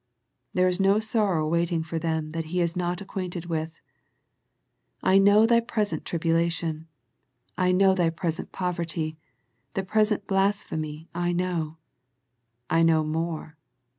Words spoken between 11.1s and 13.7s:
I know. I know more.